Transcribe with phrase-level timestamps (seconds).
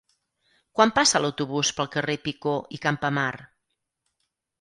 [0.77, 3.35] Quan passa l'autobús pel carrer Picó i Campamar?